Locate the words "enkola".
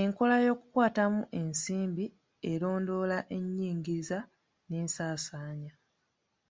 0.00-0.36